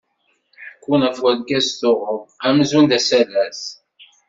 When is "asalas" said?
2.97-3.61